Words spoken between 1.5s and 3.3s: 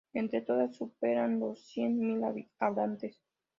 cien mil hablantes.